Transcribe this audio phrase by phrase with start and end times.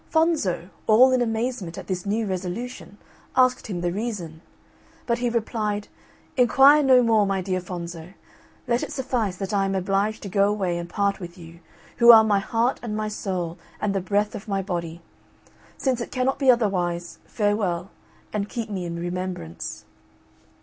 [0.09, 2.97] Fonzo, all in amazement at this new resolution,
[3.35, 4.41] asked him the reason:
[5.05, 5.89] but he replied,
[6.37, 8.15] "Enquire no more, my dear Fonzo,
[8.67, 11.59] let it suffice that I am obliged to go away and part with you,
[11.97, 15.03] who are my heart and my soul and the breath of my body.
[15.77, 17.91] Since it cannot be otherwise, farewell,
[18.33, 19.85] and keep me in remembrance."